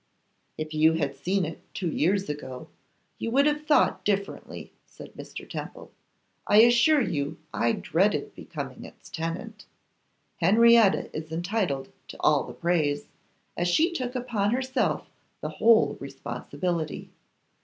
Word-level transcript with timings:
'If 0.57 0.73
you 0.73 0.93
had 0.93 1.15
seen 1.15 1.45
it 1.45 1.61
two 1.75 1.87
years 1.91 2.27
ago 2.27 2.69
you 3.19 3.29
would 3.29 3.45
have 3.45 3.67
thought 3.67 4.03
differently,' 4.03 4.71
said 4.87 5.13
Mr. 5.13 5.47
Temple; 5.47 5.91
'I 6.47 6.57
assure 6.61 7.01
you 7.01 7.37
I 7.53 7.73
dreaded 7.73 8.33
becoming 8.33 8.83
its 8.83 9.11
tenant. 9.11 9.65
Henrietta 10.37 11.15
is 11.15 11.31
entitled 11.31 11.89
to 12.07 12.17
all 12.19 12.45
the 12.45 12.53
praise, 12.53 13.09
as 13.55 13.67
she 13.67 13.91
took 13.91 14.15
upon 14.15 14.49
herself 14.55 15.07
the 15.39 15.49
whole 15.49 15.97
responsibility. 15.99 17.11